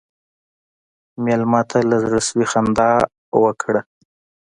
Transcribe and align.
مېلمه 1.23 1.61
ته 1.69 1.77
له 1.89 1.95
زړه 2.03 2.19
سوي 2.27 2.45
خندا 2.51 2.91
ورکړه. 3.43 3.81